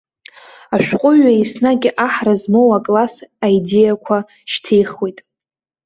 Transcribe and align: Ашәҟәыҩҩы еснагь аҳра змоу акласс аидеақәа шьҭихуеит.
Ашәҟәыҩҩы 0.75 1.31
еснагь 1.41 1.87
аҳра 2.07 2.33
змоу 2.41 2.69
акласс 2.77 3.15
аидеақәа 3.45 4.17
шьҭихуеит. 4.51 5.19